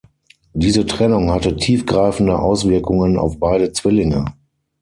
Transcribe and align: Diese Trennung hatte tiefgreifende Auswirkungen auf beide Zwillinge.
Diese 0.53 0.87
Trennung 0.87 1.29
hatte 1.29 1.55
tiefgreifende 1.55 2.39
Auswirkungen 2.39 3.19
auf 3.19 3.37
beide 3.37 3.71
Zwillinge. 3.71 4.25